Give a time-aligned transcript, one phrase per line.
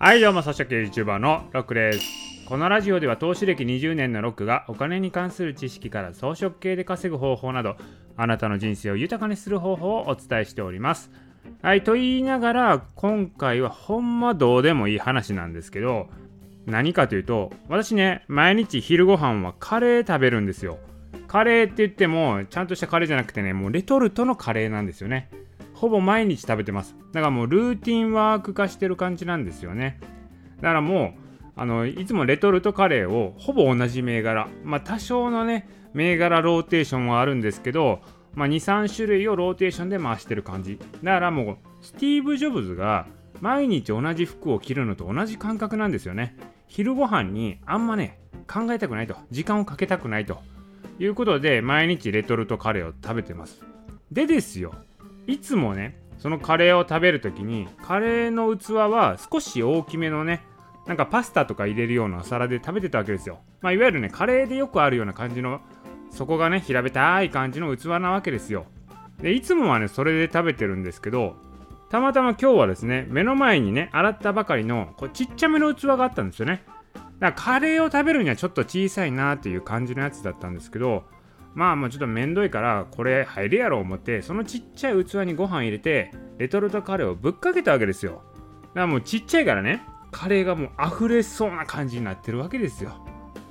[0.00, 2.46] はいどうも草食系 YouTuber のロックです。
[2.46, 7.74] このラジオでは投資歴20年のロックがお金に関する知識から装飾系で稼ぐ方法など
[8.16, 11.10] あなたの人生を豊かにする方法をお伝えしております。
[11.62, 16.06] はいと言いながら今回はほんまどうでもいい話なんですけど
[16.64, 20.78] 何かというと私ね毎日昼ご飯はカレー食べるんですよ。
[21.26, 25.28] カレーって言ってもちゃんとしたカレーじゃなくてねもうレトルトのカレーなんですよね。
[25.78, 26.96] ほぼ毎日食べてます。
[27.12, 30.00] だからもうルーティンワーク化してる感じなんですよね。
[30.56, 31.20] だからもう
[31.54, 34.48] あのいつもレトルトカレーをほぼ同じ銘柄。
[34.64, 38.00] まあ多少のね銘柄ローテーションはあるんですけど、
[38.34, 40.80] まあ、23種類をローテーションで回してる感じ。
[41.04, 43.06] だからもうスティーブ・ジョブズが
[43.40, 46.36] 毎日同じ服を着るのと同じ感覚なんですよね。
[46.66, 48.18] 昼ご飯にあんまね
[48.52, 49.14] 考えたくないと。
[49.30, 50.40] 時間をかけたくないと
[50.98, 53.64] いうことで毎日レトルトカレーを食べてます。
[54.10, 54.74] でですよ。
[55.28, 60.42] いつもねそのカレーを食べる時にカレーの器は少し大きめのね
[60.86, 65.60] なんかパスタとか入れるようなお皿で食べてたわけですよ、まあ、いわゆるねカレーでよくあるような感じの
[66.10, 68.64] そこがね平べたい感じの器なわけですよ。
[69.20, 71.36] でいつもはねそれで食べてるんですけど
[71.90, 76.62] たまたま今日はですね目の前にね洗ったばかりのこうちっちゃめの器があったんですよね。
[77.18, 81.04] だからカレーを食べるにはちょっと小さいなっていう感じのやつだったんですけど
[81.58, 88.22] まあもうちょっとめんどいからこれ入るやろ思ってそのちっちゃい器にご飯入れてレトルトカレーをぶっかけたわけですよ。
[88.68, 92.90] だからもうちっちゃいからねカレーがもう溢れそうな感じになってるわけですよ。
[92.90, 93.00] だか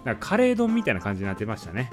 [0.06, 1.92] らカレー丼みたいな感じになってましたね。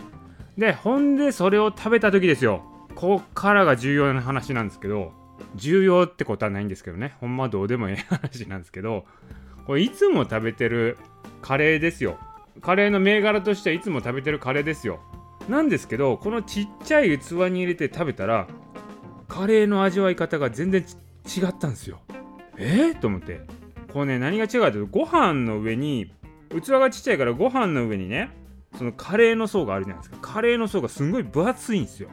[0.57, 2.63] でほんでそれを食べた時ですよ。
[2.95, 5.11] こっからが重要な話なんですけど
[5.57, 7.17] 重要ってことはないんですけどね。
[7.19, 9.05] ほんまどうでもいい 話なんですけど
[9.67, 10.97] これいつも食べてる
[11.43, 12.19] カレーですよ。
[12.61, 15.01] カレーの銘柄としてはいつも食べてるカレーですよ。
[15.49, 18.49] なんですけどこのちっちゃい器に入れて食べたら
[19.29, 22.01] カレーの味わい方が全然違ったんですよ。
[22.57, 22.93] え？
[22.95, 23.41] ー、と思って。
[23.93, 26.13] こうね何が違うかというとご飯の上に
[26.51, 28.31] 器がちっちゃいからご飯の上にね
[28.77, 30.19] そのカレーの層があるじゃないですか。
[30.21, 32.09] カレーの層がすごい分厚いんですよ。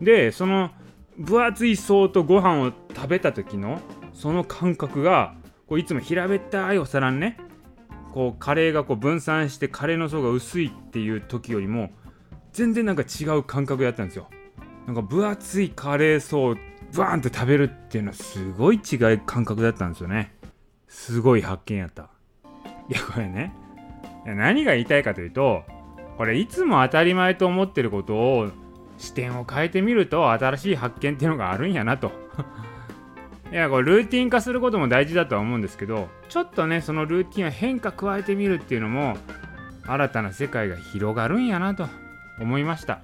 [0.00, 0.70] でその
[1.18, 3.80] 分厚い層とご飯を食べた時の
[4.12, 5.34] その感覚が
[5.66, 7.38] こういつも平べったいお皿にね
[8.12, 11.90] こうカレーがこう分散してカレーの層が薄いっていう時よりも
[12.56, 14.28] 全然なんか違う感覚やったんですよ。
[14.86, 16.54] なんか分厚いカレー層を
[16.96, 20.32] バーンって食べるっていうのはすごい違い感覚だったんですよね。
[20.88, 22.08] すごい発見やった。
[22.88, 23.52] いやこれね。
[24.24, 25.64] 何が言いたいかというと
[26.16, 28.48] これいつも当たり前と思ってることを
[28.96, 32.10] 視点を変えてみると新しい発見っていうのがあるんやなと。
[33.52, 39.18] いやこれルーティン化することも大事だとは思うんですけどちょっとねそのルーティンを変化加えてみるっていうのも
[39.86, 42.05] 新たな世界が広がるんやなと。
[42.40, 43.00] 思いました。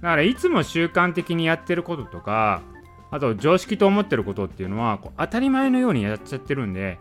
[0.00, 2.62] だからいつも習慣的にやってることとか
[3.10, 6.98] あと常識と思ってることっていうのはこう当たり前のようにやっちゃってるんで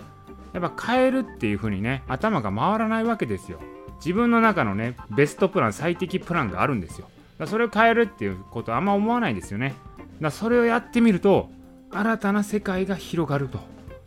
[0.53, 3.59] やっぱ変えるっていう風にね頭が回らないわけですよ。
[3.99, 7.07] 自分の中のねベストプラン最適プランがあるんですよ。
[7.37, 9.75] だそれを変えるっていうことあんま思わないですよね。
[10.21, 11.49] だそれをやってみると
[11.91, 13.59] 新たな世界が広がると。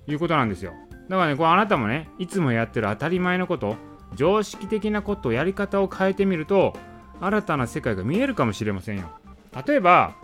[0.06, 0.72] いうことなんですよ。
[1.08, 3.76] だからねこうあなたもねいつもやってる当たり前のこと
[4.14, 6.74] 常識的なことやり方を変えてみると
[7.20, 9.10] 新たな世界が見えるかもしれませんよ。
[9.66, 10.14] 例えば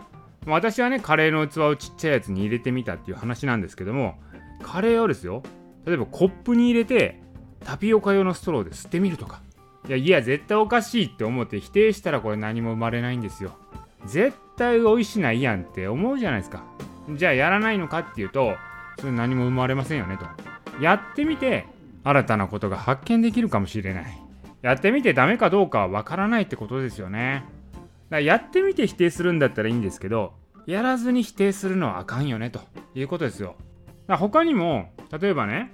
[0.45, 4.15] 私はねカレーの器をちっちゃいやつに入れてみたっていう話なんですけども
[4.63, 5.43] カレーをですよ
[5.85, 7.21] 例えばコップに入れて
[7.63, 9.41] タピオカ用のストローで吸ってみるとか。
[9.87, 13.51] いやいや絶対おかしいって思って否定したらこれ何も生まれないんですよ。
[14.05, 16.63] 絶対美味しないやんって思うじゃないですか。
[17.15, 18.53] じゃあやらないのかっていうと
[18.99, 20.25] それ何も生まれませんよねと。
[20.81, 21.65] やってみて
[22.03, 24.26] 新たなことが発見できるかもしれない。
[24.67, 27.45] やってみてダメかどうかはわからないってことですよね。
[27.73, 30.33] だからやってみて否定するんだったらいいんですけど
[30.65, 32.59] やらずに否定するのはあかんよねと
[32.93, 33.55] いうことですよ。
[34.07, 35.73] だ他にも例えばね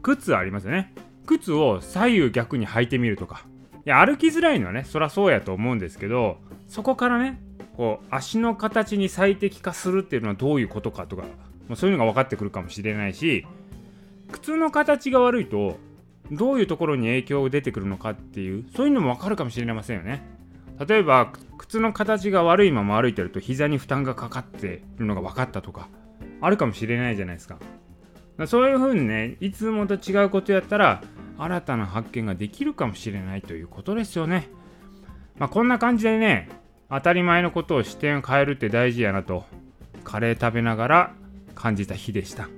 [0.00, 0.94] 靴ありますよね。
[1.26, 3.44] 靴を左右逆に履いてみるとか。
[3.84, 7.38] いや歩きづらいのはねそりゃそうやと思うんですけどそこからね
[7.76, 11.24] こう足の形に最適化するっていうのはどういうことかとか、
[11.68, 13.46] まあ、そういうのが分かってくるかもしれないし
[14.32, 15.78] 靴の形が悪いと
[16.30, 20.22] どういうところに影響が出てくるのかっていうそういうのも分かるかもしれませんよね。
[20.86, 25.88] 例えば靴の形が悪いまま歩いてると膝に負担がかかっているのが分かったとか
[26.40, 27.58] あるかもしれないじゃないですか。
[28.46, 31.02] そういうふうにねいつもと違うことやったら
[31.36, 34.48] 新たな発見ができるかもしれないということですよね。
[35.38, 36.48] まあこんな感じでね
[36.88, 39.44] 当たり前のことを視点を変えるって大事やなと
[40.04, 41.14] カレー食べながら
[41.54, 42.48] 感じた日でした。